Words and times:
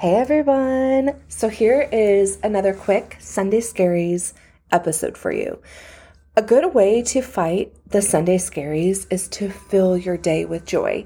Hey 0.00 0.14
everyone! 0.14 1.20
So, 1.26 1.48
here 1.48 1.88
is 1.90 2.38
another 2.44 2.72
quick 2.72 3.16
Sunday 3.18 3.58
Scaries 3.58 4.32
episode 4.70 5.18
for 5.18 5.32
you. 5.32 5.60
A 6.36 6.42
good 6.42 6.72
way 6.72 7.02
to 7.02 7.20
fight 7.20 7.74
the 7.84 8.00
Sunday 8.00 8.38
Scaries 8.38 9.08
is 9.10 9.26
to 9.30 9.50
fill 9.50 9.98
your 9.98 10.16
day 10.16 10.44
with 10.44 10.64
joy. 10.64 11.04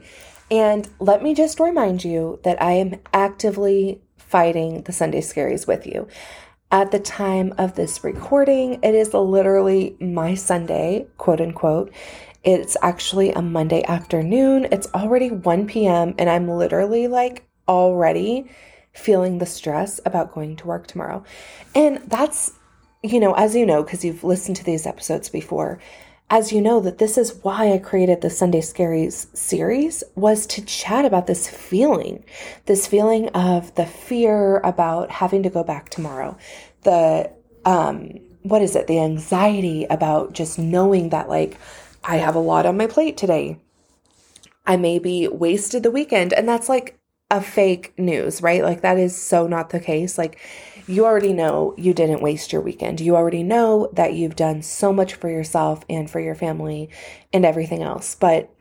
And 0.51 0.87
let 0.99 1.23
me 1.23 1.33
just 1.33 1.59
remind 1.59 2.05
you 2.05 2.39
that 2.45 2.61
I 2.61 2.73
am 2.73 3.01
actively 3.15 4.03
fighting 4.19 4.83
the 4.83 4.93
Sunday 4.93 5.23
Scaries 5.23 5.67
with 5.67 5.87
you. 5.87 6.07
At 6.71 6.91
the 6.91 7.01
time 7.01 7.55
of 7.57 7.77
this 7.77 8.05
recording, 8.05 8.75
it 8.83 8.95
is 8.95 9.15
literally 9.15 9.97
my 10.01 10.35
Sunday, 10.35 11.07
quote 11.17 11.41
unquote. 11.41 11.91
It's 12.45 12.77
actually 12.83 13.33
a 13.33 13.41
Monday 13.41 13.85
afternoon. 13.85 14.69
It's 14.71 14.89
already 14.93 15.31
1 15.31 15.67
p.m., 15.67 16.15
and 16.19 16.29
I'm 16.29 16.47
literally 16.47 17.09
like 17.09 17.49
already 17.67 18.51
feeling 18.93 19.39
the 19.39 19.47
stress 19.47 20.01
about 20.05 20.33
going 20.35 20.57
to 20.57 20.67
work 20.67 20.87
tomorrow. 20.87 21.25
And 21.75 21.99
that's, 22.07 22.53
you 23.03 23.21
know, 23.21 23.35
as 23.35 23.55
you 23.55 23.67
know, 23.67 23.83
because 23.83 24.05
you've 24.05 24.25
listened 24.25 24.57
to 24.57 24.65
these 24.65 24.87
episodes 24.87 25.29
before, 25.29 25.81
as 26.31 26.53
you 26.53 26.63
know, 26.63 26.81
that 26.81 26.99
this 26.99 27.19
is 27.19 27.39
why 27.43 27.73
I 27.73 27.79
created 27.79 28.21
the 28.21 28.31
Sunday 28.31 28.61
Scaries 28.61 29.35
series 29.37 30.03
was 30.15 30.47
to 30.47 30.65
chat 30.65 31.05
about 31.05 31.27
this 31.27 31.49
feeling, 31.49 32.25
this 32.67 32.87
feeling 32.87 33.29
of 33.31 33.75
the 33.75 33.85
fear 33.85 34.59
about 34.59 35.11
having 35.11 35.43
to 35.43 35.51
go 35.51 35.63
back 35.63 35.91
tomorrow, 35.91 36.39
the, 36.83 37.31
um, 37.65 38.19
what 38.43 38.63
is 38.63 38.75
it, 38.75 38.87
the 38.87 38.99
anxiety 38.99 39.85
about 39.91 40.33
just 40.33 40.59
knowing 40.59 41.11
that, 41.11 41.29
like, 41.29 41.59
I 42.03 42.17
have 42.17 42.35
a 42.35 42.41
lot 42.41 42.67
on 42.67 42.77
my 42.77 42.87
plate 42.87 43.17
today. 43.17 43.61
I 44.67 44.77
maybe 44.77 45.29
wasted 45.29 45.83
the 45.83 45.91
weekend. 45.91 46.33
And 46.33 46.49
that's 46.49 46.69
like 46.69 46.99
a 47.33 47.41
fake 47.41 47.95
news, 47.99 48.43
right? 48.43 48.63
Like 48.63 48.83
that 48.83 48.99
is 48.99 49.17
so 49.17 49.47
not 49.47 49.71
the 49.71 49.81
case. 49.81 50.19
Like 50.19 50.39
you 50.87 51.07
already 51.07 51.33
know 51.33 51.75
you 51.79 51.95
didn't 51.95 52.21
waste 52.21 52.53
your 52.53 52.61
weekend. 52.61 53.01
You 53.01 53.17
already 53.17 53.43
know 53.43 53.89
that 53.95 54.13
you've 54.13 54.37
done 54.37 54.61
so 54.61 54.93
much 54.93 55.15
for 55.15 55.31
yourself 55.31 55.83
and 55.89 56.11
for 56.11 56.21
your 56.21 56.35
family 56.35 56.91
and 57.33 57.47
everything 57.47 57.83
else. 57.83 58.15
But 58.15 58.55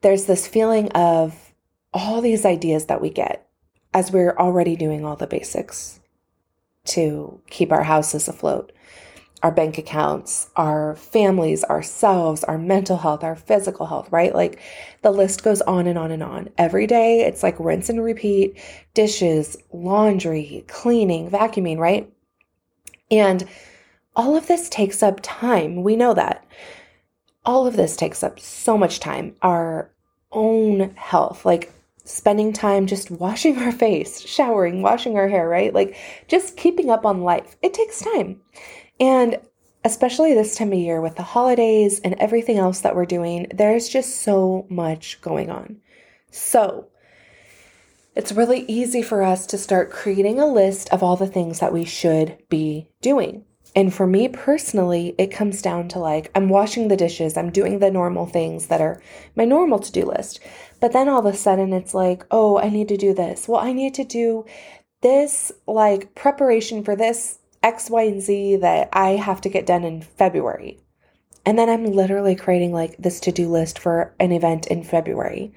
there's 0.00 0.24
this 0.24 0.48
feeling 0.48 0.90
of 0.92 1.52
all 1.92 2.22
these 2.22 2.46
ideas 2.46 2.86
that 2.86 3.02
we 3.02 3.10
get 3.10 3.46
as 3.92 4.10
we're 4.10 4.36
already 4.36 4.76
doing 4.76 5.04
all 5.04 5.16
the 5.16 5.26
basics 5.26 6.00
to 6.84 7.38
keep 7.50 7.70
our 7.70 7.82
houses 7.82 8.28
afloat 8.28 8.72
our 9.42 9.52
bank 9.52 9.78
accounts, 9.78 10.48
our 10.56 10.96
families, 10.96 11.62
ourselves, 11.64 12.42
our 12.44 12.58
mental 12.58 12.96
health, 12.96 13.22
our 13.22 13.36
physical 13.36 13.86
health, 13.86 14.10
right? 14.10 14.34
Like 14.34 14.60
the 15.02 15.10
list 15.10 15.44
goes 15.44 15.60
on 15.62 15.86
and 15.86 15.98
on 15.98 16.10
and 16.10 16.22
on. 16.22 16.48
Every 16.56 16.86
day 16.86 17.20
it's 17.20 17.42
like 17.42 17.58
rinse 17.60 17.88
and 17.88 18.02
repeat 18.02 18.58
dishes, 18.94 19.56
laundry, 19.72 20.64
cleaning, 20.68 21.30
vacuuming, 21.30 21.78
right? 21.78 22.10
And 23.10 23.46
all 24.14 24.36
of 24.36 24.46
this 24.46 24.68
takes 24.68 25.02
up 25.02 25.20
time. 25.22 25.82
We 25.82 25.96
know 25.96 26.14
that. 26.14 26.44
All 27.44 27.66
of 27.66 27.76
this 27.76 27.96
takes 27.96 28.22
up 28.22 28.40
so 28.40 28.78
much 28.78 28.98
time. 28.98 29.36
Our 29.42 29.90
own 30.32 30.94
health, 30.96 31.44
like 31.44 31.72
spending 32.04 32.52
time 32.52 32.86
just 32.86 33.10
washing 33.10 33.58
our 33.62 33.72
face, 33.72 34.20
showering, 34.20 34.80
washing 34.80 35.16
our 35.16 35.28
hair, 35.28 35.46
right? 35.48 35.74
Like 35.74 35.96
just 36.26 36.56
keeping 36.56 36.90
up 36.90 37.04
on 37.04 37.22
life. 37.22 37.56
It 37.62 37.74
takes 37.74 38.00
time. 38.00 38.40
And 38.98 39.38
especially 39.84 40.34
this 40.34 40.56
time 40.56 40.72
of 40.72 40.78
year 40.78 41.00
with 41.00 41.16
the 41.16 41.22
holidays 41.22 42.00
and 42.00 42.14
everything 42.14 42.58
else 42.58 42.80
that 42.80 42.96
we're 42.96 43.06
doing, 43.06 43.46
there's 43.54 43.88
just 43.88 44.22
so 44.22 44.66
much 44.68 45.20
going 45.20 45.50
on. 45.50 45.76
So, 46.30 46.88
it's 48.16 48.32
really 48.32 48.64
easy 48.66 49.02
for 49.02 49.22
us 49.22 49.46
to 49.46 49.58
start 49.58 49.90
creating 49.90 50.40
a 50.40 50.46
list 50.46 50.88
of 50.90 51.02
all 51.02 51.16
the 51.16 51.26
things 51.26 51.60
that 51.60 51.72
we 51.72 51.84
should 51.84 52.38
be 52.48 52.88
doing. 53.02 53.44
And 53.76 53.92
for 53.92 54.06
me 54.06 54.28
personally, 54.28 55.14
it 55.18 55.26
comes 55.26 55.60
down 55.60 55.88
to 55.88 55.98
like, 55.98 56.30
I'm 56.34 56.48
washing 56.48 56.88
the 56.88 56.96
dishes, 56.96 57.36
I'm 57.36 57.50
doing 57.50 57.78
the 57.78 57.90
normal 57.90 58.24
things 58.24 58.68
that 58.68 58.80
are 58.80 59.02
my 59.36 59.44
normal 59.44 59.78
to 59.80 59.92
do 59.92 60.06
list. 60.06 60.40
But 60.80 60.94
then 60.94 61.10
all 61.10 61.18
of 61.18 61.26
a 61.26 61.36
sudden, 61.36 61.74
it's 61.74 61.92
like, 61.92 62.24
oh, 62.30 62.58
I 62.58 62.70
need 62.70 62.88
to 62.88 62.96
do 62.96 63.12
this. 63.12 63.46
Well, 63.46 63.60
I 63.60 63.74
need 63.74 63.92
to 63.94 64.04
do 64.04 64.46
this, 65.02 65.52
like 65.66 66.14
preparation 66.14 66.82
for 66.84 66.96
this 66.96 67.38
X, 67.62 67.90
Y, 67.90 68.02
and 68.02 68.22
Z 68.22 68.56
that 68.56 68.88
I 68.92 69.10
have 69.10 69.40
to 69.42 69.48
get 69.48 69.66
done 69.66 69.84
in 69.84 70.02
February. 70.02 70.80
And 71.44 71.58
then 71.58 71.68
I'm 71.68 71.84
literally 71.84 72.34
creating 72.34 72.72
like 72.72 72.96
this 72.98 73.20
to 73.20 73.32
do 73.32 73.48
list 73.48 73.78
for 73.78 74.14
an 74.18 74.32
event 74.32 74.66
in 74.66 74.82
February. 74.82 75.52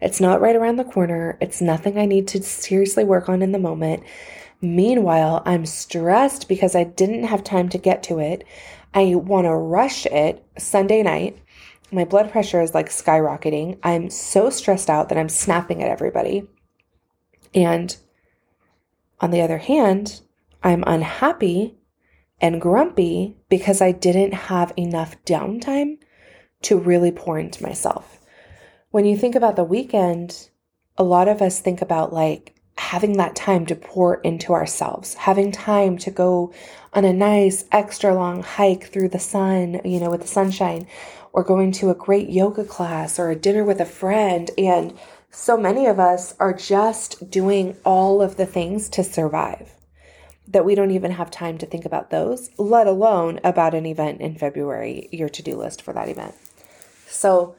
It's 0.00 0.20
not 0.20 0.40
right 0.40 0.56
around 0.56 0.76
the 0.76 0.84
corner. 0.84 1.38
It's 1.40 1.60
nothing 1.60 1.98
I 1.98 2.06
need 2.06 2.28
to 2.28 2.42
seriously 2.42 3.04
work 3.04 3.28
on 3.28 3.42
in 3.42 3.52
the 3.52 3.58
moment. 3.58 4.02
Meanwhile, 4.60 5.42
I'm 5.44 5.66
stressed 5.66 6.48
because 6.48 6.74
I 6.74 6.84
didn't 6.84 7.24
have 7.24 7.44
time 7.44 7.68
to 7.70 7.78
get 7.78 8.02
to 8.04 8.18
it. 8.18 8.44
I 8.94 9.14
want 9.14 9.46
to 9.46 9.54
rush 9.54 10.06
it 10.06 10.44
Sunday 10.56 11.02
night. 11.02 11.38
My 11.92 12.04
blood 12.04 12.30
pressure 12.30 12.62
is 12.62 12.74
like 12.74 12.88
skyrocketing. 12.88 13.78
I'm 13.82 14.08
so 14.08 14.50
stressed 14.50 14.88
out 14.88 15.10
that 15.10 15.18
I'm 15.18 15.28
snapping 15.28 15.82
at 15.82 15.90
everybody. 15.90 16.48
And 17.54 17.96
on 19.20 19.30
the 19.30 19.42
other 19.42 19.58
hand, 19.58 20.20
I'm 20.64 20.82
unhappy 20.86 21.74
and 22.40 22.58
grumpy 22.58 23.36
because 23.50 23.82
I 23.82 23.92
didn't 23.92 24.32
have 24.32 24.72
enough 24.78 25.14
downtime 25.26 25.98
to 26.62 26.78
really 26.78 27.12
pour 27.12 27.38
into 27.38 27.62
myself. 27.62 28.18
When 28.90 29.04
you 29.04 29.18
think 29.18 29.34
about 29.34 29.56
the 29.56 29.64
weekend, 29.64 30.48
a 30.96 31.04
lot 31.04 31.28
of 31.28 31.42
us 31.42 31.60
think 31.60 31.82
about 31.82 32.14
like 32.14 32.54
having 32.78 33.18
that 33.18 33.36
time 33.36 33.66
to 33.66 33.76
pour 33.76 34.22
into 34.22 34.54
ourselves, 34.54 35.12
having 35.12 35.52
time 35.52 35.98
to 35.98 36.10
go 36.10 36.50
on 36.94 37.04
a 37.04 37.12
nice 37.12 37.66
extra 37.70 38.14
long 38.14 38.42
hike 38.42 38.84
through 38.84 39.10
the 39.10 39.18
sun, 39.18 39.82
you 39.84 40.00
know, 40.00 40.10
with 40.10 40.22
the 40.22 40.26
sunshine, 40.26 40.86
or 41.34 41.44
going 41.44 41.72
to 41.72 41.90
a 41.90 41.94
great 41.94 42.30
yoga 42.30 42.64
class 42.64 43.18
or 43.18 43.28
a 43.28 43.36
dinner 43.36 43.64
with 43.64 43.82
a 43.82 43.84
friend. 43.84 44.50
And 44.56 44.96
so 45.30 45.58
many 45.58 45.84
of 45.84 46.00
us 46.00 46.34
are 46.40 46.54
just 46.54 47.30
doing 47.30 47.76
all 47.84 48.22
of 48.22 48.38
the 48.38 48.46
things 48.46 48.88
to 48.90 49.04
survive 49.04 49.74
that 50.48 50.64
we 50.64 50.74
don't 50.74 50.90
even 50.90 51.12
have 51.12 51.30
time 51.30 51.58
to 51.58 51.66
think 51.66 51.84
about 51.84 52.10
those, 52.10 52.50
let 52.58 52.86
alone 52.86 53.40
about 53.42 53.74
an 53.74 53.86
event 53.86 54.20
in 54.20 54.36
February, 54.36 55.08
your 55.10 55.28
to 55.28 55.42
do 55.42 55.56
list 55.56 55.82
for 55.82 55.92
that 55.92 56.08
event. 56.08 56.34
So, 57.06 57.56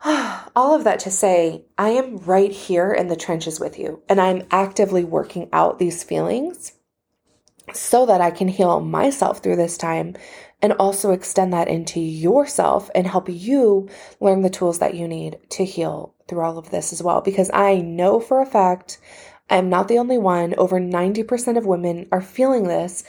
all 0.04 0.74
of 0.74 0.84
that 0.84 1.00
to 1.00 1.10
say, 1.10 1.64
I 1.78 1.90
am 1.90 2.18
right 2.18 2.52
here 2.52 2.92
in 2.92 3.08
the 3.08 3.16
trenches 3.16 3.58
with 3.58 3.78
you, 3.78 4.02
and 4.08 4.20
I'm 4.20 4.46
actively 4.50 5.04
working 5.04 5.48
out 5.52 5.78
these 5.78 6.02
feelings 6.04 6.72
so 7.72 8.06
that 8.06 8.20
I 8.20 8.30
can 8.30 8.48
heal 8.48 8.80
myself 8.80 9.42
through 9.42 9.56
this 9.56 9.76
time 9.76 10.14
and 10.62 10.72
also 10.74 11.12
extend 11.12 11.52
that 11.52 11.68
into 11.68 12.00
yourself 12.00 12.90
and 12.94 13.06
help 13.06 13.28
you 13.28 13.88
learn 14.20 14.42
the 14.42 14.50
tools 14.50 14.78
that 14.78 14.94
you 14.94 15.06
need 15.06 15.38
to 15.50 15.64
heal 15.64 16.14
through 16.28 16.40
all 16.40 16.58
of 16.58 16.70
this 16.70 16.92
as 16.92 17.02
well. 17.02 17.20
Because 17.20 17.50
I 17.52 17.76
know 17.76 18.20
for 18.20 18.40
a 18.40 18.46
fact 18.46 18.98
I 19.48 19.56
am 19.56 19.68
not 19.68 19.88
the 19.88 19.98
only 19.98 20.18
one. 20.18 20.54
Over 20.56 20.80
90% 20.80 21.56
of 21.56 21.66
women 21.66 22.08
are 22.10 22.20
feeling 22.20 22.64
this 22.64 23.04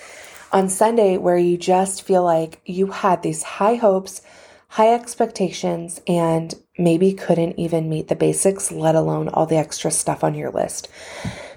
on 0.51 0.69
Sunday, 0.69 1.17
where 1.17 1.37
you 1.37 1.57
just 1.57 2.03
feel 2.03 2.23
like 2.23 2.61
you 2.65 2.87
had 2.87 3.21
these 3.21 3.43
high 3.43 3.75
hopes, 3.75 4.21
high 4.69 4.93
expectations, 4.93 5.99
and 6.07 6.53
maybe 6.77 7.11
couldn't 7.13 7.59
even 7.59 7.89
meet 7.89 8.07
the 8.07 8.15
basics, 8.15 8.71
let 8.71 8.95
alone 8.95 9.27
all 9.29 9.45
the 9.45 9.57
extra 9.57 9.91
stuff 9.91 10.23
on 10.23 10.35
your 10.35 10.51
list. 10.51 10.87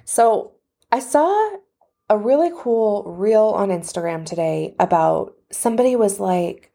So 0.05 0.53
I 0.91 0.99
saw 0.99 1.57
a 2.09 2.19
really 2.19 2.51
cool 2.57 3.05
reel 3.05 3.51
on 3.51 3.69
Instagram 3.69 4.27
today 4.27 4.75
about 4.81 5.35
somebody 5.53 5.95
was 5.95 6.19
like, 6.19 6.73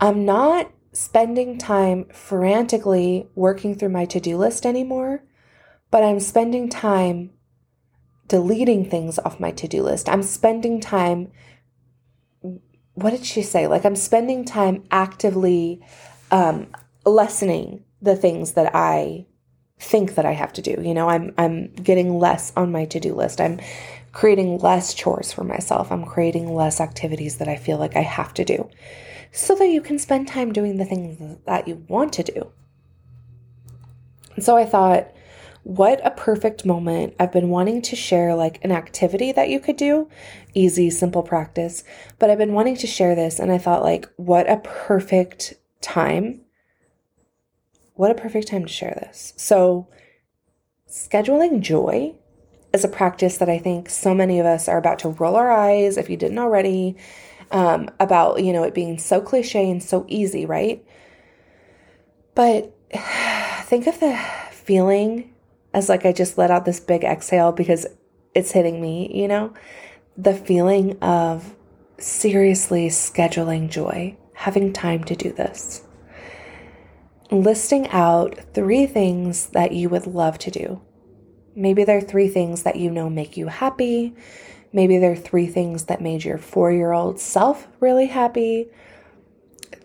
I'm 0.00 0.24
not 0.24 0.70
spending 0.92 1.58
time 1.58 2.04
frantically 2.12 3.28
working 3.34 3.74
through 3.74 3.88
my 3.88 4.04
to 4.04 4.20
do 4.20 4.36
list 4.36 4.64
anymore 4.64 5.22
but 5.90 6.02
I'm 6.02 6.20
spending 6.20 6.68
time 6.68 7.30
deleting 8.26 8.88
things 8.88 9.18
off 9.18 9.40
my 9.40 9.50
to 9.50 9.66
do 9.66 9.82
list. 9.82 10.08
I'm 10.08 10.22
spending 10.22 10.80
time, 10.80 11.32
what 12.94 13.10
did 13.10 13.24
she 13.24 13.42
say? 13.42 13.66
Like, 13.66 13.84
I'm 13.84 13.96
spending 13.96 14.44
time 14.44 14.84
actively 14.90 15.84
um, 16.30 16.68
lessening 17.04 17.84
the 18.00 18.16
things 18.16 18.52
that 18.52 18.74
I 18.74 19.26
think 19.80 20.14
that 20.14 20.26
I 20.26 20.32
have 20.32 20.52
to 20.54 20.62
do. 20.62 20.76
You 20.80 20.94
know, 20.94 21.08
I'm 21.08 21.34
I'm 21.38 21.72
getting 21.72 22.18
less 22.18 22.52
on 22.56 22.70
my 22.70 22.84
to-do 22.84 23.14
list. 23.14 23.40
I'm 23.40 23.60
creating 24.12 24.58
less 24.58 24.94
chores 24.94 25.32
for 25.32 25.44
myself. 25.44 25.90
I'm 25.90 26.04
creating 26.04 26.54
less 26.54 26.80
activities 26.80 27.38
that 27.38 27.48
I 27.48 27.56
feel 27.56 27.78
like 27.78 27.96
I 27.96 28.02
have 28.02 28.34
to 28.34 28.44
do. 28.44 28.68
So 29.32 29.54
that 29.54 29.68
you 29.68 29.80
can 29.80 29.98
spend 29.98 30.28
time 30.28 30.52
doing 30.52 30.76
the 30.76 30.84
things 30.84 31.38
that 31.46 31.66
you 31.66 31.84
want 31.88 32.12
to 32.14 32.22
do. 32.22 32.52
So 34.38 34.56
I 34.56 34.64
thought, 34.64 35.12
what 35.62 36.04
a 36.04 36.10
perfect 36.10 36.64
moment. 36.64 37.14
I've 37.18 37.32
been 37.32 37.50
wanting 37.50 37.82
to 37.82 37.96
share 37.96 38.34
like 38.34 38.62
an 38.64 38.72
activity 38.72 39.32
that 39.32 39.50
you 39.50 39.60
could 39.60 39.76
do, 39.76 40.08
easy, 40.54 40.90
simple 40.90 41.22
practice, 41.22 41.84
but 42.18 42.30
I've 42.30 42.38
been 42.38 42.54
wanting 42.54 42.76
to 42.76 42.86
share 42.86 43.14
this 43.14 43.38
and 43.38 43.52
I 43.52 43.58
thought, 43.58 43.82
like, 43.82 44.08
what 44.16 44.48
a 44.48 44.56
perfect 44.58 45.54
time. 45.80 46.40
What 47.94 48.10
a 48.10 48.14
perfect 48.14 48.48
time 48.48 48.64
to 48.64 48.72
share 48.72 48.96
this. 49.02 49.34
So, 49.36 49.88
scheduling 50.88 51.60
joy 51.60 52.14
is 52.72 52.84
a 52.84 52.88
practice 52.88 53.36
that 53.38 53.50
I 53.50 53.58
think 53.58 53.90
so 53.90 54.14
many 54.14 54.40
of 54.40 54.46
us 54.46 54.68
are 54.68 54.78
about 54.78 55.00
to 55.00 55.10
roll 55.10 55.36
our 55.36 55.50
eyes, 55.50 55.96
if 55.98 56.08
you 56.08 56.16
didn't 56.16 56.38
already, 56.38 56.96
um, 57.50 57.90
about, 58.00 58.42
you 58.42 58.52
know, 58.52 58.62
it 58.62 58.74
being 58.74 58.98
so 58.98 59.20
cliche 59.20 59.68
and 59.70 59.82
so 59.82 60.06
easy, 60.08 60.46
right? 60.46 60.82
But 62.34 62.74
think 63.64 63.86
of 63.86 64.00
the 64.00 64.18
feeling 64.52 65.29
as 65.72 65.88
like 65.88 66.04
I 66.04 66.12
just 66.12 66.38
let 66.38 66.50
out 66.50 66.64
this 66.64 66.80
big 66.80 67.04
exhale 67.04 67.52
because 67.52 67.86
it's 68.34 68.52
hitting 68.52 68.80
me, 68.80 69.10
you 69.14 69.28
know? 69.28 69.52
The 70.16 70.34
feeling 70.34 70.98
of 70.98 71.54
seriously 71.98 72.88
scheduling 72.88 73.70
joy, 73.70 74.16
having 74.34 74.72
time 74.72 75.04
to 75.04 75.14
do 75.14 75.32
this. 75.32 75.82
Listing 77.30 77.88
out 77.88 78.38
three 78.54 78.86
things 78.86 79.46
that 79.48 79.72
you 79.72 79.88
would 79.88 80.06
love 80.06 80.38
to 80.38 80.50
do. 80.50 80.80
Maybe 81.54 81.84
there 81.84 81.98
are 81.98 82.02
three 82.02 82.28
things 82.28 82.62
that 82.64 82.76
you 82.76 82.90
know 82.90 83.08
make 83.08 83.36
you 83.36 83.48
happy. 83.48 84.14
Maybe 84.72 84.98
there 84.98 85.12
are 85.12 85.16
three 85.16 85.46
things 85.46 85.84
that 85.84 86.00
made 86.00 86.24
your 86.24 86.38
four 86.38 86.72
year 86.72 86.92
old 86.92 87.20
self 87.20 87.68
really 87.80 88.06
happy. 88.06 88.68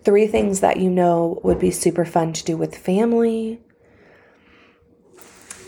Three 0.02 0.26
things 0.26 0.60
that 0.60 0.78
you 0.78 0.90
know 0.90 1.40
would 1.42 1.58
be 1.58 1.70
super 1.70 2.04
fun 2.04 2.32
to 2.32 2.44
do 2.44 2.56
with 2.56 2.76
family 2.76 3.60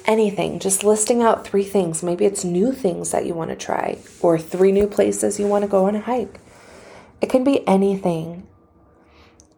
anything, 0.09 0.59
just 0.59 0.83
listing 0.83 1.23
out 1.23 1.47
three 1.47 1.63
things. 1.63 2.03
Maybe 2.03 2.25
it's 2.25 2.43
new 2.43 2.73
things 2.73 3.13
that 3.13 3.27
you 3.27 3.35
want 3.35 3.51
to 3.51 3.57
try, 3.57 3.99
or 4.21 4.39
three 4.39 4.73
new 4.73 4.89
places 4.89 5.39
you 5.39 5.47
want 5.47 5.63
to 5.63 5.71
go 5.71 5.85
on 5.85 5.95
a 5.95 6.01
hike. 6.01 6.41
It 7.21 7.29
can 7.29 7.45
be 7.45 7.67
anything, 7.69 8.47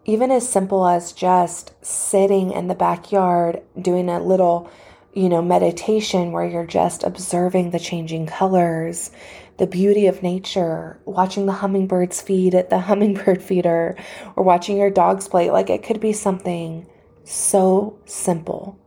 even 0.04 0.30
as 0.32 0.48
simple 0.48 0.86
as 0.86 1.12
just 1.12 1.72
sitting 1.84 2.50
in 2.50 2.66
the 2.66 2.74
backyard 2.74 3.62
doing 3.80 4.08
a 4.08 4.20
little, 4.20 4.68
you 5.14 5.28
know, 5.28 5.40
meditation 5.40 6.32
where 6.32 6.46
you're 6.46 6.66
just 6.66 7.04
observing 7.04 7.70
the 7.70 7.78
changing 7.78 8.26
colors, 8.26 9.12
the 9.58 9.68
beauty 9.68 10.08
of 10.08 10.22
nature, 10.22 10.98
watching 11.04 11.46
the 11.46 11.52
hummingbirds 11.52 12.20
feed 12.20 12.56
at 12.56 12.70
the 12.70 12.78
hummingbird 12.88 13.40
feeder, 13.40 13.96
or 14.34 14.42
watching 14.42 14.78
your 14.78 14.90
dogs 14.90 15.28
play. 15.28 15.50
Like 15.50 15.70
it 15.70 15.84
could 15.84 16.00
be 16.00 16.12
something 16.12 16.86
so 17.22 18.00
simple 18.04 18.79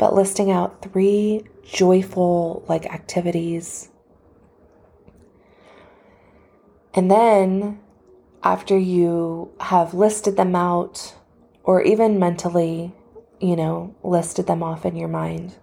but 0.00 0.14
listing 0.14 0.50
out 0.50 0.80
three 0.80 1.44
joyful 1.62 2.64
like 2.66 2.86
activities. 2.86 3.90
And 6.94 7.10
then 7.10 7.78
after 8.42 8.78
you 8.78 9.52
have 9.60 9.92
listed 9.92 10.38
them 10.38 10.56
out 10.56 11.14
or 11.64 11.82
even 11.82 12.18
mentally, 12.18 12.94
you 13.40 13.54
know, 13.54 13.94
listed 14.02 14.46
them 14.46 14.62
off 14.62 14.86
in 14.86 14.96
your 14.96 15.06
mind, 15.06 15.56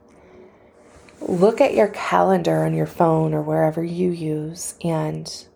look 1.20 1.60
at 1.60 1.74
your 1.74 1.88
calendar 1.88 2.64
on 2.64 2.76
your 2.76 2.86
phone 2.86 3.34
or 3.34 3.42
wherever 3.42 3.84
you 3.84 4.12
use 4.12 4.76
and 4.84 5.48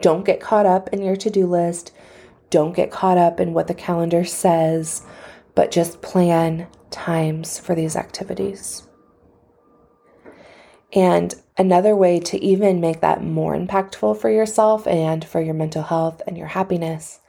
don't 0.00 0.26
get 0.26 0.40
caught 0.40 0.66
up 0.66 0.88
in 0.88 1.02
your 1.02 1.16
to 1.16 1.30
do 1.30 1.46
list. 1.46 1.92
Don't 2.50 2.74
get 2.74 2.90
caught 2.90 3.16
up 3.16 3.38
in 3.38 3.54
what 3.54 3.68
the 3.68 3.74
calendar 3.74 4.24
says, 4.24 5.06
but 5.54 5.70
just 5.70 6.02
plan 6.02 6.66
times 6.90 7.58
for 7.58 7.74
these 7.74 7.96
activities. 7.96 8.86
And 10.92 11.34
another 11.58 11.96
way 11.96 12.20
to 12.20 12.42
even 12.42 12.80
make 12.80 13.00
that 13.00 13.22
more 13.22 13.56
impactful 13.56 14.20
for 14.20 14.30
yourself 14.30 14.86
and 14.86 15.24
for 15.24 15.40
your 15.40 15.54
mental 15.54 15.82
health 15.82 16.22
and 16.26 16.38
your 16.38 16.48
happiness 16.48 17.20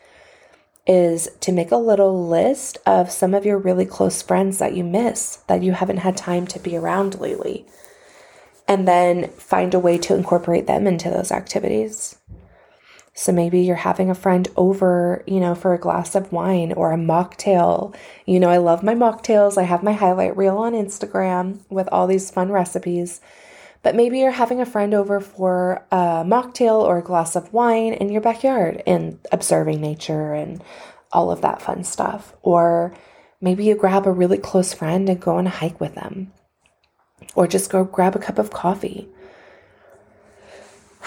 is 0.87 1.29
to 1.39 1.51
make 1.51 1.71
a 1.71 1.77
little 1.77 2.27
list 2.27 2.77
of 2.85 3.09
some 3.09 3.33
of 3.33 3.45
your 3.45 3.57
really 3.57 3.85
close 3.85 4.21
friends 4.21 4.59
that 4.59 4.75
you 4.75 4.83
miss, 4.83 5.37
that 5.47 5.63
you 5.63 5.71
haven't 5.71 5.97
had 5.97 6.15
time 6.15 6.45
to 6.45 6.59
be 6.59 6.77
around 6.77 7.19
lately. 7.19 7.65
And 8.67 8.87
then 8.87 9.29
find 9.29 9.73
a 9.73 9.79
way 9.79 9.97
to 9.99 10.15
incorporate 10.15 10.67
them 10.67 10.85
into 10.85 11.09
those 11.09 11.31
activities. 11.31 12.17
So 13.17 13.31
maybe 13.31 13.61
you're 13.61 13.77
having 13.77 14.09
a 14.09 14.15
friend 14.15 14.45
over, 14.57 15.23
you 15.25 15.39
know, 15.39 15.55
for 15.55 15.73
a 15.73 15.79
glass 15.79 16.15
of 16.15 16.33
wine 16.33 16.73
or 16.73 16.91
a 16.91 16.97
mocktail. 16.97 17.95
You 18.25 18.41
know, 18.41 18.49
I 18.49 18.57
love 18.57 18.83
my 18.83 18.93
mocktails. 18.93 19.57
I 19.57 19.63
have 19.63 19.83
my 19.83 19.93
highlight 19.93 20.35
reel 20.35 20.57
on 20.57 20.73
Instagram 20.73 21.61
with 21.69 21.87
all 21.93 22.07
these 22.07 22.29
fun 22.29 22.51
recipes. 22.51 23.21
But 23.83 23.95
maybe 23.95 24.19
you're 24.19 24.31
having 24.31 24.59
a 24.59 24.65
friend 24.65 24.93
over 24.93 25.21
for 25.21 25.85
a 25.91 26.25
mocktail 26.25 26.81
or 26.81 26.97
a 26.97 27.03
glass 27.03 27.37
of 27.37 27.53
wine 27.53 27.93
in 27.93 28.09
your 28.09 28.21
backyard 28.21 28.83
and 28.85 29.17
observing 29.31 29.79
nature 29.79 30.33
and 30.33 30.61
all 31.13 31.31
of 31.31 31.39
that 31.41 31.61
fun 31.61 31.85
stuff. 31.85 32.33
Or 32.41 32.93
maybe 33.39 33.63
you 33.63 33.75
grab 33.75 34.05
a 34.07 34.11
really 34.11 34.39
close 34.39 34.73
friend 34.73 35.07
and 35.07 35.21
go 35.21 35.37
on 35.37 35.47
a 35.47 35.51
hike 35.51 35.79
with 35.79 35.95
them. 35.95 36.33
Or 37.33 37.47
just 37.47 37.69
go 37.69 37.85
grab 37.85 38.15
a 38.17 38.19
cup 38.19 38.39
of 38.39 38.51
coffee. 38.51 39.07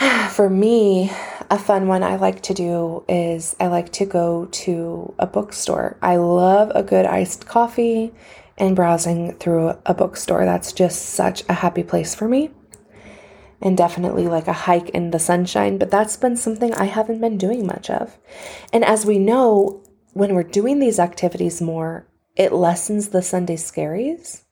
For 0.30 0.48
me, 0.48 1.10
a 1.50 1.58
fun 1.58 1.88
one 1.88 2.02
I 2.02 2.16
like 2.16 2.42
to 2.42 2.54
do 2.54 3.04
is 3.08 3.56
I 3.58 3.68
like 3.68 3.92
to 3.92 4.04
go 4.04 4.46
to 4.46 5.14
a 5.18 5.26
bookstore. 5.26 5.96
I 6.02 6.16
love 6.16 6.70
a 6.74 6.82
good 6.82 7.06
iced 7.06 7.46
coffee 7.46 8.12
and 8.58 8.76
browsing 8.76 9.34
through 9.36 9.74
a 9.86 9.94
bookstore. 9.94 10.44
That's 10.44 10.72
just 10.72 11.06
such 11.06 11.44
a 11.48 11.54
happy 11.54 11.82
place 11.82 12.14
for 12.14 12.28
me. 12.28 12.50
And 13.60 13.76
definitely 13.76 14.28
like 14.28 14.46
a 14.46 14.52
hike 14.52 14.90
in 14.90 15.10
the 15.10 15.18
sunshine, 15.18 15.78
but 15.78 15.90
that's 15.90 16.16
been 16.16 16.36
something 16.36 16.74
I 16.74 16.84
haven't 16.84 17.20
been 17.20 17.38
doing 17.38 17.66
much 17.66 17.90
of. 17.90 18.16
And 18.72 18.84
as 18.84 19.04
we 19.04 19.18
know, 19.18 19.82
when 20.12 20.34
we're 20.34 20.44
doing 20.44 20.78
these 20.78 21.00
activities 21.00 21.60
more, 21.60 22.06
it 22.36 22.52
lessens 22.52 23.08
the 23.08 23.22
Sunday 23.22 23.56
scaries 23.56 24.42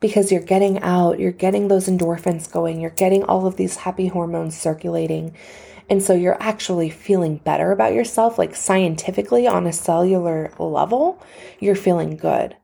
because 0.00 0.32
you're 0.32 0.42
getting 0.42 0.80
out, 0.80 1.20
you're 1.20 1.32
getting 1.32 1.68
those 1.68 1.88
endorphins 1.88 2.50
going, 2.50 2.80
you're 2.80 2.90
getting 2.90 3.22
all 3.24 3.46
of 3.46 3.56
these 3.56 3.76
happy 3.76 4.08
hormones 4.08 4.56
circulating. 4.56 5.34
And 5.90 6.02
so 6.02 6.14
you're 6.14 6.42
actually 6.42 6.90
feeling 6.90 7.36
better 7.38 7.70
about 7.70 7.92
yourself, 7.92 8.38
like 8.38 8.56
scientifically 8.56 9.46
on 9.46 9.66
a 9.66 9.72
cellular 9.72 10.52
level, 10.58 11.22
you're 11.60 11.74
feeling 11.74 12.16
good. 12.16 12.56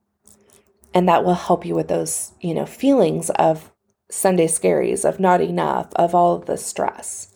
And 0.94 1.08
that 1.08 1.24
will 1.24 1.34
help 1.34 1.64
you 1.64 1.74
with 1.74 1.88
those, 1.88 2.32
you 2.40 2.54
know, 2.54 2.66
feelings 2.66 3.30
of 3.30 3.70
Sunday 4.10 4.46
scaries, 4.46 5.08
of 5.08 5.20
not 5.20 5.40
enough, 5.40 5.88
of 5.94 6.14
all 6.14 6.34
of 6.34 6.46
the 6.46 6.56
stress. 6.56 7.34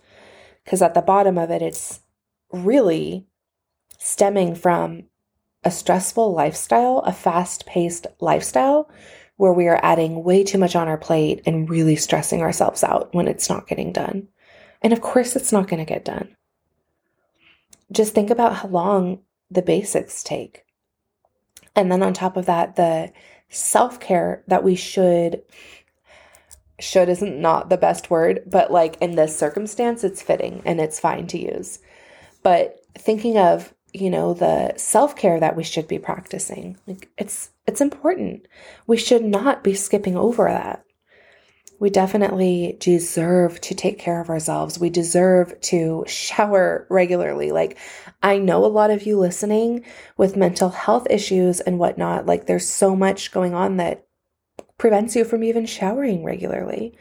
Because 0.65 0.83
at 0.83 0.95
the 0.95 1.03
bottom 1.03 1.39
of 1.39 1.51
it, 1.51 1.63
it's 1.63 2.01
really 2.53 3.27
stemming 3.99 4.55
from 4.55 5.05
a 5.63 5.71
stressful 5.71 6.33
lifestyle, 6.33 6.99
a 7.01 7.13
fast 7.13 7.67
paced 7.67 8.07
lifestyle 8.21 8.91
where 9.37 9.53
we 9.53 9.67
are 9.67 9.81
adding 9.83 10.23
way 10.23 10.45
too 10.45 10.59
much 10.59 10.77
on 10.77 10.89
our 10.89 10.99
plate 10.99 11.43
and 11.47 11.69
really 11.69 11.97
stressing 11.97 12.41
ourselves 12.41 12.85
out 12.85 13.13
when 13.15 13.27
it's 13.29 13.49
not 13.49 13.67
getting 13.67 13.93
done. 13.93 14.29
And 14.83 14.93
of 14.93 15.01
course, 15.01 15.37
it's 15.37 15.53
not 15.53 15.69
going 15.69 15.85
to 15.85 15.91
get 15.91 16.05
done. 16.05 16.37
Just 17.93 18.15
think 18.15 18.31
about 18.31 18.57
how 18.57 18.69
long 18.69 19.21
the 19.51 19.63
basics 19.63 20.23
take. 20.23 20.65
And 21.77 21.91
then 21.91 22.03
on 22.03 22.13
top 22.13 22.37
of 22.37 22.47
that, 22.47 22.77
the 22.77 23.13
self 23.49 24.01
care 24.01 24.43
that 24.49 24.65
we 24.65 24.75
should, 24.75 25.43
should 26.79 27.09
isn't 27.09 27.41
not 27.41 27.69
the 27.69 27.77
best 27.77 28.11
word, 28.11 28.43
but 28.47 28.71
like 28.71 28.97
in 29.01 29.17
this 29.17 29.37
circumstance, 29.39 30.05
it's 30.05 30.23
fitting 30.23 30.63
and 30.65 30.81
it's 30.81 31.01
fine 31.01 31.27
to 31.29 31.39
use. 31.39 31.79
But 32.43 32.81
thinking 32.97 33.39
of 33.39 33.75
you 33.95 34.11
know 34.11 34.35
the 34.35 34.75
self-care 34.77 35.41
that 35.41 35.57
we 35.57 35.63
should 35.63 35.87
be 35.87 35.99
practicing 35.99 36.77
like 36.87 37.09
it's 37.17 37.51
it's 37.67 37.81
important 37.81 38.47
we 38.87 38.97
should 38.97 39.25
not 39.25 39.65
be 39.65 39.73
skipping 39.73 40.17
over 40.17 40.45
that 40.49 40.85
we 41.85 41.91
definitely 41.91 42.79
deserve 42.81 43.61
to 43.61 43.75
take 43.75 43.99
care 43.99 44.19
of 44.19 44.31
ourselves. 44.31 44.79
We 44.79 44.89
deserve 44.89 45.61
to 45.61 46.03
shower 46.07 46.87
regularly. 46.89 47.53
Like 47.53 47.77
i 48.23 48.39
know 48.39 48.65
a 48.65 48.67
lot 48.79 48.91
of 48.91 49.03
you 49.03 49.19
listening 49.19 49.85
with 50.17 50.35
mental 50.35 50.71
health 50.71 51.07
issues 51.11 51.61
and 51.61 51.79
whatnot 51.79 52.25
like 52.25 52.47
there's 52.47 52.67
so 52.67 52.97
much 52.97 53.33
going 53.33 53.53
on 53.53 53.77
that 53.77 54.07
prevents 54.79 55.15
you 55.15 55.27
from 55.27 55.45
even 55.45 55.67
showering 55.67 56.25
regularly. 56.25 56.97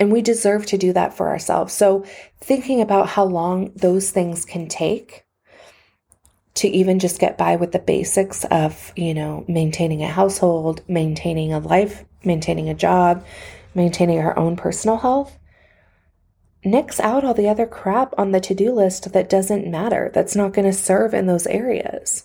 And 0.00 0.10
we 0.10 0.22
deserve 0.22 0.66
to 0.66 0.76
do 0.76 0.92
that 0.92 1.16
for 1.16 1.28
ourselves. 1.28 1.72
So 1.72 2.04
thinking 2.40 2.80
about 2.80 3.10
how 3.10 3.26
long 3.26 3.70
those 3.76 4.10
things 4.10 4.44
can 4.44 4.66
take 4.66 5.24
to 6.54 6.68
even 6.68 6.98
just 6.98 7.20
get 7.20 7.38
by 7.38 7.54
with 7.54 7.70
the 7.70 7.78
basics 7.78 8.44
of, 8.46 8.92
you 8.96 9.14
know, 9.14 9.44
maintaining 9.46 10.02
a 10.02 10.08
household, 10.08 10.82
maintaining 10.88 11.52
a 11.52 11.60
life, 11.60 12.04
maintaining 12.24 12.68
a 12.68 12.74
job, 12.74 13.24
maintaining 13.76 14.18
our 14.18 14.36
own 14.38 14.56
personal 14.56 14.98
health, 14.98 15.38
nix 16.64 16.98
out 16.98 17.24
all 17.24 17.34
the 17.34 17.48
other 17.48 17.66
crap 17.66 18.12
on 18.18 18.32
the 18.32 18.40
to 18.40 18.54
do 18.54 18.72
list 18.72 19.12
that 19.12 19.28
doesn't 19.28 19.70
matter, 19.70 20.10
that's 20.12 20.34
not 20.34 20.52
going 20.52 20.64
to 20.66 20.72
serve 20.72 21.14
in 21.14 21.26
those 21.26 21.46
areas. 21.46 22.24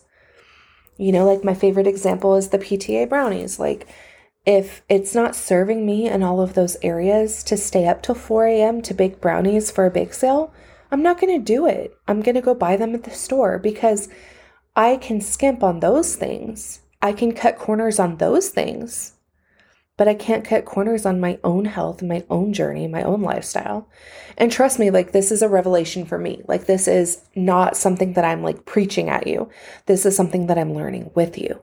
You 0.98 1.12
know, 1.12 1.25
like 1.25 1.43
my 1.43 1.53
favorite 1.53 1.88
example 1.88 2.36
is 2.36 2.50
the 2.50 2.58
PTA 2.58 3.08
brownies. 3.10 3.60
Like, 3.60 3.88
if 4.46 4.81
it's 4.89 5.13
not 5.13 5.36
serving 5.36 5.86
me 5.86 6.08
in 6.08 6.24
all 6.24 6.41
of 6.41 6.55
those 6.55 6.77
areas 6.81 7.43
to 7.43 7.58
stay 7.58 7.88
up 7.88 8.01
till 8.01 8.15
4 8.15 8.48
a.m. 8.48 8.81
to 8.81 8.93
bake 8.93 9.22
brownies 9.22 9.70
for 9.70 9.86
a 9.86 9.91
bake 9.91 10.13
sale, 10.13 10.51
I'm 10.91 11.03
not 11.03 11.20
going 11.20 11.38
to 11.38 11.43
do 11.43 11.67
it. 11.67 11.96
I'm 12.08 12.22
going 12.22 12.36
to 12.36 12.41
go 12.41 12.55
buy 12.55 12.75
them 12.75 12.96
at 12.96 13.03
the 13.03 13.12
store 13.12 13.60
because 13.60 14.10
I 14.75 14.98
can 14.98 15.22
skimp 15.22 15.63
on 15.63 15.79
those 15.79 16.15
things. 16.15 16.81
I 17.01 17.13
can 17.13 17.34
cut 17.34 17.58
corners 17.58 18.00
on 18.00 18.17
those 18.17 18.50
things. 18.50 19.13
But 20.01 20.08
I 20.08 20.15
can't 20.15 20.43
cut 20.43 20.65
corners 20.65 21.05
on 21.05 21.20
my 21.20 21.38
own 21.43 21.65
health, 21.65 22.01
my 22.01 22.25
own 22.27 22.53
journey, 22.53 22.88
my 22.88 23.03
own 23.03 23.22
lifestyle. 23.22 23.88
And 24.36 24.51
trust 24.51 24.79
me, 24.79 24.89
like 24.89 25.12
this 25.12 25.31
is 25.31 25.43
a 25.43 25.48
revelation 25.48 26.08
for 26.08 26.17
me. 26.17 26.41
Like 26.48 26.65
this 26.65 26.88
is 26.88 27.22
not 27.36 27.77
something 27.77 28.13
that 28.13 28.25
I'm 28.25 28.41
like 28.41 28.65
preaching 28.65 29.10
at 29.10 29.27
you. 29.27 29.51
This 29.86 30.03
is 30.08 30.15
something 30.15 30.48
that 30.48 30.58
I'm 30.58 30.74
learning 30.74 31.12
with 31.13 31.38
you. 31.38 31.62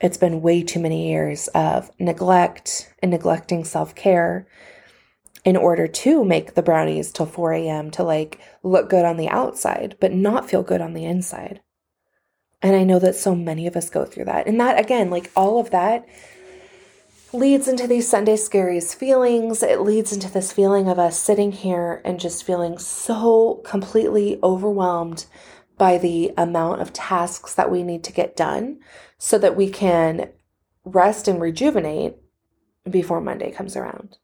It's 0.00 0.16
been 0.16 0.42
way 0.42 0.64
too 0.64 0.80
many 0.80 1.08
years 1.12 1.46
of 1.54 1.88
neglect 2.00 2.92
and 3.00 3.12
neglecting 3.12 3.62
self 3.62 3.94
care 3.94 4.48
in 5.44 5.56
order 5.56 5.86
to 5.86 6.24
make 6.24 6.56
the 6.56 6.62
brownies 6.64 7.12
till 7.12 7.26
4 7.26 7.52
a.m. 7.52 7.92
to 7.92 8.02
like 8.02 8.40
look 8.64 8.90
good 8.90 9.04
on 9.04 9.18
the 9.18 9.28
outside, 9.28 9.96
but 10.00 10.12
not 10.12 10.50
feel 10.50 10.64
good 10.64 10.80
on 10.80 10.94
the 10.94 11.04
inside. 11.04 11.60
And 12.60 12.74
I 12.74 12.82
know 12.82 12.98
that 12.98 13.14
so 13.14 13.36
many 13.36 13.68
of 13.68 13.76
us 13.76 13.88
go 13.88 14.04
through 14.04 14.24
that. 14.24 14.48
And 14.48 14.60
that, 14.60 14.80
again, 14.80 15.10
like 15.10 15.30
all 15.36 15.60
of 15.60 15.70
that 15.70 16.04
leads 17.32 17.68
into 17.68 17.86
these 17.86 18.08
Sunday 18.08 18.36
scaries 18.36 18.94
feelings. 18.94 19.62
It 19.62 19.80
leads 19.80 20.12
into 20.12 20.30
this 20.30 20.52
feeling 20.52 20.88
of 20.88 20.98
us 20.98 21.18
sitting 21.18 21.52
here 21.52 22.00
and 22.04 22.18
just 22.20 22.44
feeling 22.44 22.78
so 22.78 23.56
completely 23.64 24.38
overwhelmed 24.42 25.26
by 25.76 25.98
the 25.98 26.32
amount 26.36 26.80
of 26.80 26.92
tasks 26.92 27.54
that 27.54 27.70
we 27.70 27.82
need 27.82 28.02
to 28.04 28.12
get 28.12 28.36
done 28.36 28.80
so 29.18 29.38
that 29.38 29.56
we 29.56 29.70
can 29.70 30.30
rest 30.84 31.28
and 31.28 31.40
rejuvenate 31.40 32.16
before 32.88 33.20
Monday 33.20 33.50
comes 33.50 33.76
around. 33.76 34.16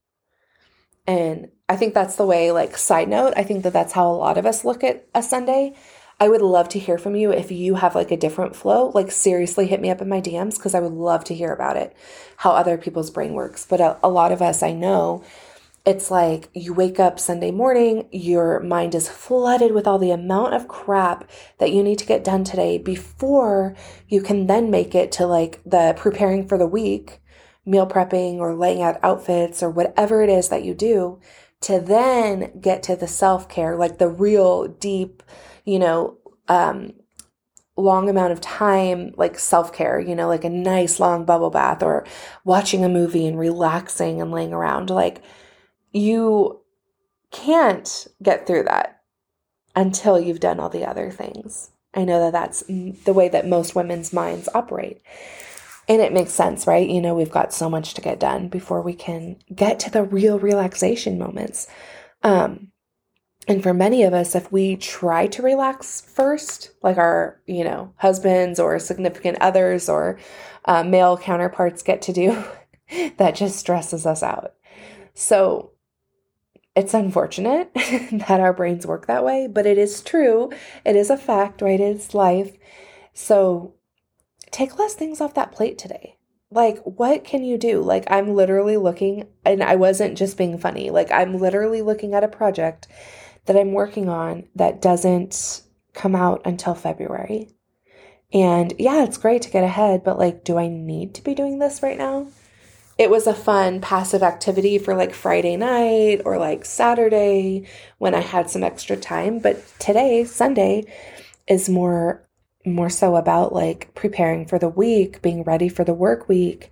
And 1.07 1.51
I 1.69 1.77
think 1.77 1.93
that's 1.93 2.17
the 2.17 2.27
way, 2.27 2.51
like, 2.51 2.77
side 2.77 3.09
note, 3.09 3.35
I 3.37 3.45
think 3.45 3.63
that 3.63 3.73
that's 3.73 3.93
how 3.93 4.11
a 4.11 4.13
lot 4.13 4.39
of 4.39 4.47
us 4.47 4.65
look 4.65 4.83
at 4.83 5.07
a 5.15 5.23
Sunday. 5.23 5.75
I 6.21 6.29
would 6.29 6.43
love 6.43 6.69
to 6.71 6.79
hear 6.79 6.97
from 6.97 7.17
you 7.17 7.33
if 7.33 7.51
you 7.51 7.77
have 7.77 7.95
like 7.95 8.11
a 8.11 8.17
different 8.17 8.55
flow. 8.55 8.91
Like, 8.95 9.11
seriously, 9.11 9.67
hit 9.67 9.81
me 9.81 9.91
up 9.91 10.01
in 10.01 10.09
my 10.09 10.21
DMs 10.21 10.57
because 10.57 10.75
I 10.75 10.81
would 10.81 10.93
love 10.93 11.25
to 11.25 11.35
hear 11.35 11.53
about 11.53 11.77
it, 11.77 11.95
how 12.39 12.53
other 12.53 12.79
people's 12.79 13.11
brain 13.11 13.35
works. 13.35 13.67
But 13.69 13.81
a, 13.81 13.99
a 14.03 14.09
lot 14.09 14.33
of 14.33 14.41
us 14.41 14.63
I 14.63 14.73
know, 14.73 15.25
it's 15.85 16.11
like 16.11 16.49
you 16.55 16.73
wake 16.73 16.99
up 16.99 17.21
Sunday 17.21 17.51
morning, 17.51 18.09
your 18.11 18.61
mind 18.61 18.95
is 18.95 19.09
flooded 19.09 19.73
with 19.73 19.87
all 19.87 19.99
the 19.99 20.13
amount 20.13 20.55
of 20.55 20.69
crap 20.69 21.29
that 21.59 21.73
you 21.73 21.83
need 21.83 21.99
to 21.99 22.07
get 22.07 22.25
done 22.25 22.45
today 22.45 22.79
before 22.79 23.77
you 24.09 24.23
can 24.23 24.47
then 24.47 24.71
make 24.71 24.95
it 24.95 25.13
to 25.13 25.27
like 25.27 25.61
the 25.67 25.95
preparing 25.97 26.49
for 26.49 26.57
the 26.57 26.67
week, 26.67 27.21
meal 27.67 27.87
prepping 27.87 28.39
or 28.39 28.55
laying 28.55 28.81
out 28.81 28.99
outfits 29.03 29.63
or 29.63 29.69
whatever 29.69 30.23
it 30.23 30.31
is 30.31 30.49
that 30.49 30.65
you 30.65 30.75
do 30.75 31.21
to 31.61 31.81
then 31.81 32.59
get 32.61 32.83
to 32.85 32.97
the 32.97 33.09
self 33.09 33.49
care, 33.49 33.77
like 33.77 33.99
the 33.99 34.09
real 34.09 34.69
deep, 34.69 35.23
you 35.65 35.79
know, 35.79 36.19
um, 36.49 36.93
long 37.77 38.09
amount 38.09 38.33
of 38.33 38.41
time, 38.41 39.13
like 39.17 39.39
self 39.39 39.73
care, 39.73 39.99
you 39.99 40.15
know, 40.15 40.29
like 40.29 40.45
a 40.45 40.51
nice 40.51 41.01
long 41.01 41.25
bubble 41.25 41.51
bath 41.51 41.83
or 41.83 42.07
watching 42.45 42.85
a 42.85 42.89
movie 42.89 43.27
and 43.27 43.39
relaxing 43.39 44.21
and 44.21 44.31
laying 44.31 44.53
around. 44.53 44.91
Like, 44.91 45.23
you 45.93 46.61
can't 47.31 48.07
get 48.23 48.47
through 48.47 48.65
that 48.65 49.03
until 49.75 50.21
you've 50.21 50.41
done 50.41 50.61
all 50.61 50.69
the 50.69 50.85
other 50.85 51.11
things. 51.11 51.71
I 51.95 52.05
know 52.05 52.21
that 52.21 52.33
that's 52.33 52.63
the 52.63 53.13
way 53.13 53.29
that 53.29 53.47
most 53.47 53.75
women's 53.75 54.13
minds 54.13 54.49
operate. 54.55 55.03
And 55.87 56.01
it 56.01 56.13
makes 56.13 56.33
sense, 56.33 56.67
right? 56.67 56.89
You 56.89 57.01
know, 57.01 57.15
we've 57.15 57.31
got 57.31 57.53
so 57.53 57.69
much 57.69 57.95
to 57.95 58.01
get 58.01 58.19
done 58.19 58.49
before 58.49 58.83
we 58.83 58.95
can 58.95 59.37
get 59.55 59.79
to 59.81 59.91
the 59.91 60.03
real 60.03 60.39
relaxation 60.39 61.19
moments. 61.19 61.67
Um, 62.23 62.73
and 63.47 63.63
for 63.63 63.75
many 63.75 64.03
of 64.03 64.15
us, 64.15 64.35
if 64.35 64.51
we 64.51 64.77
try 64.77 65.27
to 65.29 65.43
relax 65.43 66.01
first, 66.01 66.71
like 66.83 66.97
our, 66.97 67.41
you 67.47 67.65
know, 67.65 67.93
husbands 67.97 68.59
or 68.59 68.79
significant 68.79 69.39
others 69.41 69.89
or 69.89 70.19
uh, 70.65 70.83
male 70.83 71.19
counterparts 71.19 71.83
get 71.83 72.03
to 72.03 72.13
do, 72.13 72.43
that 73.19 73.35
just 73.35 73.59
stresses 73.59 74.07
us 74.07 74.23
out. 74.23 74.55
So 75.15 75.73
it's 76.75 76.95
unfortunate 76.95 77.73
that 77.75 78.41
our 78.41 78.53
brains 78.53 78.87
work 78.87 79.07
that 79.07 79.25
way, 79.25 79.47
but 79.47 79.67
it 79.67 79.79
is 79.79 80.03
true. 80.03 80.51
It 80.85 80.97
is 80.97 81.11
a 81.11 81.17
fact, 81.17 81.61
right? 81.61 81.81
It's 81.81 82.15
life. 82.15 82.57
So 83.13 83.75
take 84.51 84.79
less 84.79 84.95
things 84.95 85.21
off 85.21 85.35
that 85.35 85.53
plate 85.53 85.79
today. 85.79 86.17
Like, 86.51 86.79
what 86.85 87.25
can 87.25 87.43
you 87.43 87.59
do? 87.59 87.83
Like, 87.83 88.05
I'm 88.09 88.35
literally 88.35 88.77
looking, 88.77 89.27
and 89.45 89.63
I 89.63 89.75
wasn't 89.75 90.17
just 90.17 90.39
being 90.39 90.57
funny. 90.57 90.91
Like, 90.91 91.11
I'm 91.11 91.39
literally 91.39 91.83
looking 91.83 92.15
at 92.15 92.23
a 92.23 92.29
project 92.29 92.87
that 93.47 93.57
I'm 93.57 93.73
working 93.73 94.09
on 94.09 94.49
that 94.55 94.81
doesn't 94.81 95.63
come 95.93 96.15
out 96.15 96.43
until 96.45 96.75
February. 96.75 97.51
And 98.33 98.75
yeah, 98.79 99.05
it's 99.05 99.19
great 99.19 99.43
to 99.43 99.51
get 99.51 99.65
ahead, 99.65 100.03
but 100.03 100.19
like, 100.19 100.45
do 100.45 100.59
I 100.59 100.69
need 100.69 101.15
to 101.15 101.23
be 101.23 101.35
doing 101.35 101.59
this 101.59 101.83
right 101.83 101.99
now? 101.99 102.27
It 102.97 103.11
was 103.11 103.27
a 103.27 103.35
fun 103.35 103.81
passive 103.81 104.23
activity 104.23 104.79
for 104.79 104.95
like 104.95 105.15
Friday 105.15 105.57
night 105.57 106.23
or 106.25 106.39
like 106.39 106.65
Saturday 106.65 107.67
when 107.99 108.15
I 108.15 108.21
had 108.21 108.51
some 108.51 108.63
extra 108.63 108.97
time. 108.97 109.41
But 109.41 109.63
today, 109.79 110.25
Sunday, 110.25 110.85
is 111.49 111.69
more 111.69 112.25
more 112.67 112.89
so 112.89 113.17
about 113.17 113.53
like 113.53 113.95
preparing 113.95 114.47
for 114.47 114.59
the 114.59 114.69
week, 114.69 115.21
being 115.21 115.43
ready 115.43 115.69
for 115.69 115.85
the 115.85 115.93
work 115.93 116.29
week, 116.29 116.71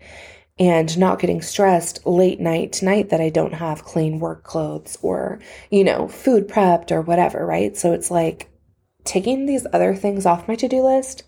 and 0.62 0.97
not 0.97 1.19
getting 1.19 1.42
stressed 1.42 2.07
late 2.07 2.38
night 2.38 2.73
tonight 2.73 3.11
that 3.11 3.21
I 3.21 3.31
don't 3.31 3.54
have 3.54 3.83
clean 3.83 4.21
work 4.21 4.45
clothes 4.45 4.97
or, 5.02 5.40
you 5.71 5.83
know, 5.83 6.07
food 6.07 6.47
prepped 6.47 6.92
or 6.92 7.02
whatever, 7.02 7.45
right? 7.45 7.76
So 7.76 7.92
it's 7.92 8.12
like 8.12 8.49
taking 9.02 9.47
these 9.47 9.66
other 9.73 9.97
things 9.97 10.25
off 10.25 10.47
my 10.47 10.54
to 10.54 10.69
do 10.69 10.85
list, 10.85 11.25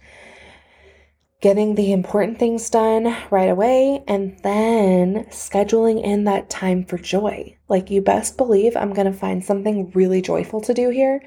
getting 1.41 1.75
the 1.75 1.91
important 1.91 2.39
things 2.39 2.71
done 2.71 3.17
right 3.33 3.49
away, 3.49 4.05
and 4.07 4.39
then 4.45 5.25
scheduling 5.31 6.01
in 6.01 6.23
that 6.25 6.49
time 6.49 6.85
for 6.85 6.97
joy. 6.97 7.59
Like, 7.69 7.91
you 7.91 8.03
best 8.03 8.37
believe 8.37 8.77
I'm 8.77 8.93
going 8.93 9.11
to 9.11 9.19
find 9.19 9.45
something 9.45 9.91
really 9.97 10.23
joyful 10.23 10.61
to 10.61 10.75
do 10.75 10.91
here 10.91 11.21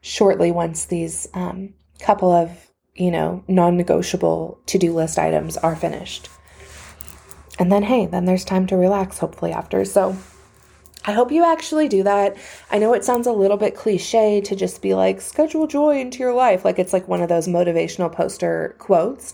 shortly 0.00 0.50
once 0.50 0.86
these 0.86 1.28
um, 1.32 1.74
couple 2.00 2.32
of 2.32 2.72
you 2.94 3.10
know, 3.10 3.42
non 3.48 3.76
negotiable 3.76 4.60
to 4.66 4.78
do 4.78 4.92
list 4.92 5.18
items 5.18 5.56
are 5.56 5.76
finished. 5.76 6.28
And 7.58 7.70
then, 7.70 7.82
hey, 7.82 8.06
then 8.06 8.24
there's 8.24 8.44
time 8.44 8.66
to 8.68 8.76
relax, 8.76 9.18
hopefully, 9.18 9.52
after. 9.52 9.84
So, 9.84 10.16
I 11.04 11.12
hope 11.12 11.32
you 11.32 11.44
actually 11.44 11.88
do 11.88 12.04
that. 12.04 12.36
I 12.70 12.78
know 12.78 12.94
it 12.94 13.04
sounds 13.04 13.26
a 13.26 13.32
little 13.32 13.56
bit 13.56 13.74
cliche 13.74 14.40
to 14.42 14.54
just 14.54 14.80
be 14.80 14.94
like, 14.94 15.20
schedule 15.20 15.66
joy 15.66 16.00
into 16.00 16.20
your 16.20 16.32
life. 16.32 16.64
Like 16.64 16.78
it's 16.78 16.92
like 16.92 17.08
one 17.08 17.20
of 17.20 17.28
those 17.28 17.48
motivational 17.48 18.12
poster 18.12 18.76
quotes. 18.78 19.32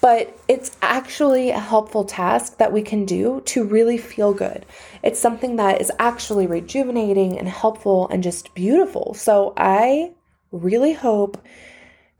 But 0.00 0.36
it's 0.48 0.76
actually 0.82 1.50
a 1.50 1.58
helpful 1.58 2.04
task 2.04 2.58
that 2.58 2.72
we 2.72 2.82
can 2.82 3.04
do 3.04 3.42
to 3.46 3.64
really 3.64 3.98
feel 3.98 4.32
good. 4.32 4.64
It's 5.02 5.20
something 5.20 5.56
that 5.56 5.80
is 5.80 5.90
actually 5.98 6.46
rejuvenating 6.46 7.38
and 7.38 7.48
helpful 7.48 8.08
and 8.08 8.22
just 8.22 8.54
beautiful. 8.54 9.14
So 9.14 9.54
I 9.56 10.12
really 10.50 10.92
hope 10.92 11.44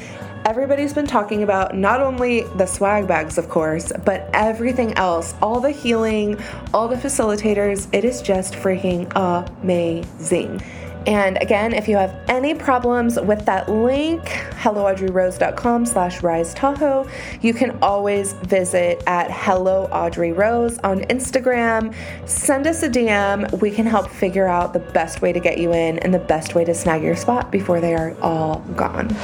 everybody's 0.46 0.94
been 0.94 1.08
talking 1.08 1.42
about 1.42 1.76
not 1.76 2.00
only 2.00 2.44
the 2.56 2.66
swag 2.66 3.08
bags, 3.08 3.38
of 3.38 3.50
course, 3.50 3.92
but 4.06 4.30
everything 4.34 4.94
else, 4.94 5.34
all 5.42 5.60
the 5.60 5.72
healing, 5.72 6.40
all 6.74 6.88
the 6.88 6.96
facilitators. 6.96 7.88
It 7.92 8.06
is 8.06 8.22
just 8.22 8.54
freaking 8.54 9.12
amazing. 9.16 10.62
And 11.08 11.40
again, 11.40 11.74
if 11.74 11.88
you 11.88 11.98
have 11.98 12.18
any 12.28 12.56
problems 12.56 13.20
with 13.20 13.46
that 13.46 13.70
link, 13.70 14.24
helloaudreyrose.com 14.24 15.86
slash 15.86 16.24
rise 16.24 16.54
Tahoe, 16.56 17.08
you 17.42 17.54
can 17.54 17.78
always 17.84 18.34
visit 18.34 19.04
at 19.06 19.30
Hello 19.30 19.86
Audrey 19.92 20.32
Rose 20.32 20.80
on 20.80 21.02
Instagram. 21.02 21.94
Send 22.28 22.66
us 22.66 22.82
a 22.82 22.90
DM. 22.90 23.62
We 23.62 23.70
can 23.70 23.86
help 23.86 24.10
figure 24.10 24.48
out 24.48 24.74
the 24.74 24.80
best 24.80 25.22
way 25.22 25.32
to 25.32 25.40
get 25.40 25.60
you 25.60 25.74
in 25.74 26.00
and 26.00 26.12
the 26.12 26.20
best 26.20 26.56
way 26.56 26.66
to 26.66 26.74
snag 26.74 27.04
your 27.04 27.16
spot 27.16 27.52
before 27.52 27.80
they 27.80 27.94
are 27.94 28.16
all 28.22 28.60
gone. 28.76 29.16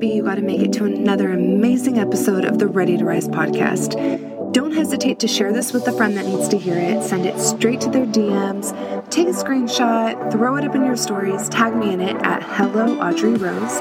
Happy 0.00 0.14
you 0.14 0.22
got 0.22 0.36
to 0.36 0.40
make 0.40 0.62
it 0.62 0.72
to 0.72 0.86
another 0.86 1.30
amazing 1.30 1.98
episode 1.98 2.46
of 2.46 2.58
the 2.58 2.66
Ready 2.66 2.96
to 2.96 3.04
Rise 3.04 3.28
podcast. 3.28 4.50
Don't 4.50 4.72
hesitate 4.72 5.18
to 5.18 5.28
share 5.28 5.52
this 5.52 5.74
with 5.74 5.86
a 5.88 5.92
friend 5.92 6.16
that 6.16 6.24
needs 6.24 6.48
to 6.48 6.56
hear 6.56 6.78
it. 6.78 7.02
Send 7.02 7.26
it 7.26 7.38
straight 7.38 7.82
to 7.82 7.90
their 7.90 8.06
DMs. 8.06 8.70
Take 9.10 9.28
a 9.28 9.32
screenshot, 9.32 10.32
throw 10.32 10.56
it 10.56 10.64
up 10.64 10.74
in 10.74 10.86
your 10.86 10.96
stories, 10.96 11.50
tag 11.50 11.76
me 11.76 11.92
in 11.92 12.00
it 12.00 12.16
at 12.22 12.42
Hello 12.42 12.98
Audrey 12.98 13.34
Rose. 13.34 13.78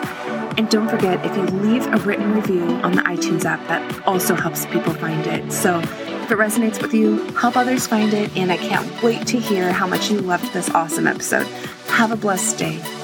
And 0.57 0.69
don't 0.69 0.89
forget, 0.89 1.25
if 1.25 1.37
you 1.37 1.43
leave 1.61 1.87
a 1.87 1.95
written 1.99 2.33
review 2.33 2.63
on 2.83 2.97
the 2.97 3.01
iTunes 3.03 3.45
app, 3.45 3.65
that 3.69 4.05
also 4.05 4.35
helps 4.35 4.65
people 4.65 4.93
find 4.95 5.25
it. 5.25 5.53
So 5.53 5.79
if 5.79 6.29
it 6.29 6.37
resonates 6.37 6.81
with 6.81 6.93
you, 6.93 7.19
help 7.35 7.55
others 7.55 7.87
find 7.87 8.13
it. 8.13 8.35
And 8.35 8.51
I 8.51 8.57
can't 8.57 9.01
wait 9.01 9.25
to 9.27 9.39
hear 9.39 9.71
how 9.71 9.87
much 9.87 10.11
you 10.11 10.19
loved 10.19 10.51
this 10.51 10.69
awesome 10.71 11.07
episode. 11.07 11.47
Have 11.87 12.11
a 12.11 12.17
blessed 12.17 12.57
day. 12.57 12.98